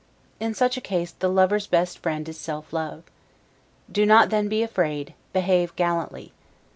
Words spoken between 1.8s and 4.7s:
friend is self love. Do not then be